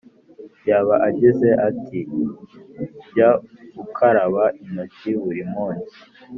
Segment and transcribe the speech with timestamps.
[0.69, 1.99] Yaba agize ati:
[3.09, 3.29] jya
[3.83, 5.97] ukaraba intoki burimunsi